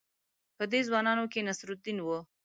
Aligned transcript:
په 0.57 0.63
دې 0.71 0.79
ځوانانو 0.87 1.23
کې 1.31 1.45
نصرالدین 1.47 1.97
وو. 2.01 2.19